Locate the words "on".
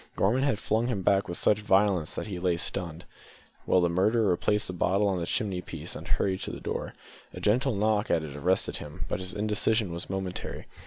5.07-5.19